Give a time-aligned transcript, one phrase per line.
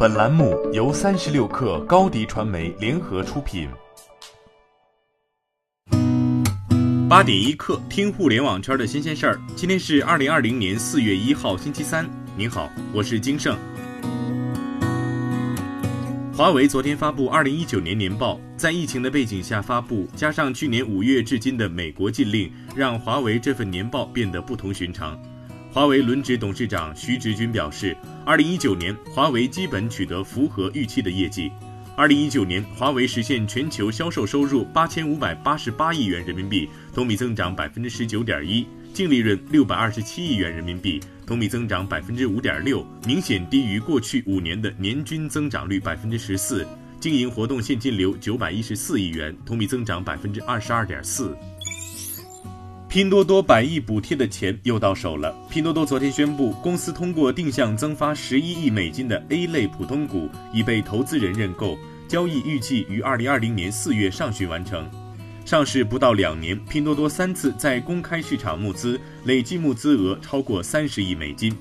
[0.00, 3.68] 本栏目由三十六氪高低传媒联合出品。
[7.08, 9.40] 八点一刻，听互联网圈的新鲜事儿。
[9.56, 12.08] 今天是二零二零年四月一号，星期三。
[12.36, 13.58] 您好，我是金盛。
[16.32, 25.20] 华为昨天发布二零一九年年报，在疫情的背景下发布，加上去年五月至今的美国禁令，让华为这份年报变得不同寻常。
[25.70, 27.94] 华为轮值董事长徐直军表示，
[28.24, 31.52] 二零一九年华为基本取得符合预期的业绩。
[31.94, 46.66] 二零一九年，华为实现全球销售收入八千五百八十八亿元人民币，同比增长百分之十九点一，净利润六百二十七亿元人民币，同比增长百分之五点六，明显低于过去五年的年均增长率百分之十四。
[46.98, 51.36] 经营活动现金流九百一十四亿元，同比增长百分之二十二点四。
[52.88, 55.36] 拼多多百亿补贴的钱又到手了。
[55.50, 61.76] 拼多多昨天宣布，公司通过定向增发十一亿美金的 A 类普通股，已被投资人认购，
[62.08, 64.90] 交易预计于二零二零年四月上旬完成。
[65.44, 71.54] 上市不到两年，拼多多三次在公开市场募资，累计募资额超过三十亿美金。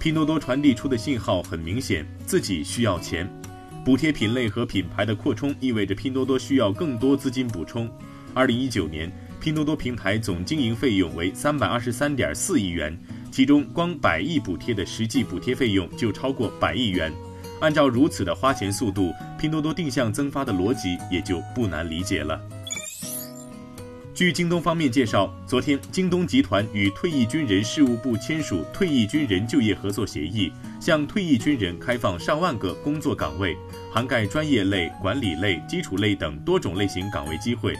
[0.00, 3.32] 拼多多传递出的信号很明显，自己需要钱。
[3.84, 7.88] 补贴品类和品牌的扩充意味着拼多多需要更多资金补充。
[8.34, 9.08] 二零一九年。
[9.44, 12.98] 拼多多平台总经营费用为三百二十三点四亿元，
[13.30, 17.12] 其中光百亿补贴的实际补贴费用就超过百亿元。
[17.60, 22.40] 按照如此的花钱速度，拼多多定向增发的逻辑也就不难理解了。
[24.14, 30.50] 据京东方面介绍，昨天京东集团与退役军人事务部签署退役军人就业合作协议，
[30.80, 33.54] 向退役军人开放上万个工作岗位，
[33.92, 37.76] 涵盖专业类、管理类、基础类等多种类型岗位机会。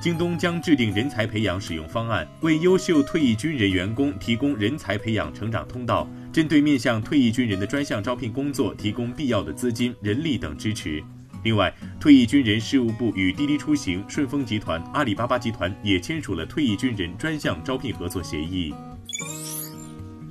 [0.00, 11.02] 京东将制定人才培养使用方案，为优秀退役军人员工提供人才培养成长通道，针对面向退役军人的专项招聘工作提供必要的资金、人力等支持。
[11.42, 18.72] 另外，退役军人事务部与滴滴出行、顺丰集团、阿里巴巴集团也签署了退役军人专项招聘合作协议。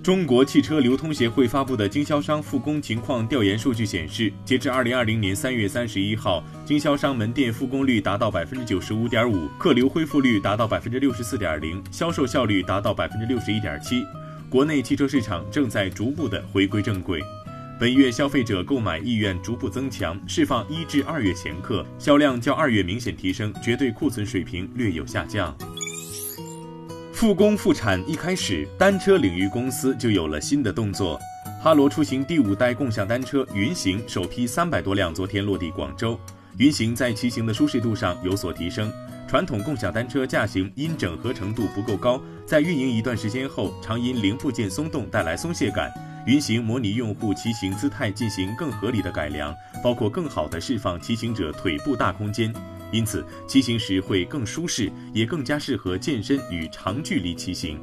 [0.05, 14.03] 中国汽车流通协会发布的经销商复工情况调研数据显示，截至二零二零年三月三十一号，经销商门店复工率达到百分之九十五点五，客流恢复率达到百分之六十四点零，销售效率达到百分之六十一点七。
[14.47, 17.19] 国内汽车市场正在逐步的回归正轨。
[17.79, 25.57] 本月消费者购买意愿逐步增强，释放一至二月前客，销量较二月明显提升，绝对库存水平略有下降。
[27.15, 31.17] 复工复产一开始，单车领域公司就有了新的动作。
[31.61, 36.19] 哈罗出行第五代共享单车云行首批三百多辆昨天落地广州。
[36.57, 38.91] 云行在骑行的舒适度上有所提升，
[39.29, 45.89] 传统共享单车驾行因整合程度不够高，在运营一段时间后，常因零部件松动带来松懈感。
[46.27, 52.53] 云行模拟用户骑行姿态进行更合理的改良，包括更好的释放骑行者腿部大空间。
[52.95, 57.77] 因此，骑行时会更舒适，也更加适合健身与长距离骑行。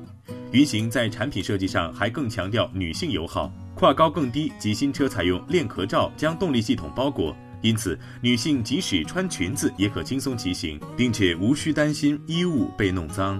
[0.53, 13.39] 云行在产品设计上还更强调女性友好，跨高更低及新车采用链壳罩将动力系统包裹，因此女性即使穿裙子也可轻松骑行，并且无需担心衣物被弄脏。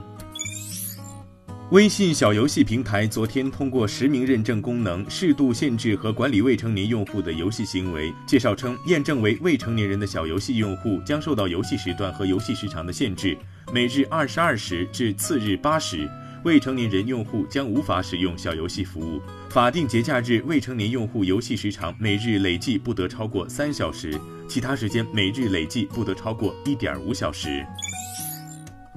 [1.73, 8.13] 微信小游戏平台昨天通过实名认证功能，适度限制和管理未成年用户的游戏行为。
[8.27, 13.35] 介绍称，验证为未成年人的小游戏用户将受到游戏时段和游戏时长的限制，
[13.73, 16.07] 每日二十二时至次日八时。
[16.45, 19.23] 未成年人用户将无法使用小游戏服务。
[19.49, 27.65] 法定节假日，未成年用户游戏时长每日累计不得超过三小时，其他时间每日累计不得超过一点五小时。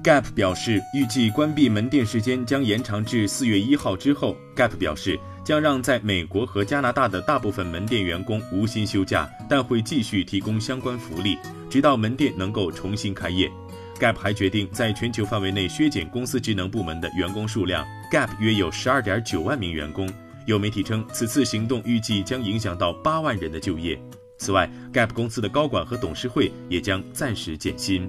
[0.06, 4.36] Gap 表示，预计关闭门店时间将延长至四月一号之后。
[4.54, 11.36] Gap 表示，将让在美国和加拿大的大部分门店员工无薪休假，但会继续提供相关福利，
[11.68, 13.50] 直到门店能够重新开业。
[13.98, 17.84] Gap 还决定在全球范围内削减公司职能部门的员工数量。
[18.12, 20.08] Gap 约有十二点九万名员工。
[20.46, 24.00] 有媒体称，此次行动预计将影响到八万人的就业。
[24.38, 28.08] 此外，Gap 公司的高管和董事会也将暂时减薪。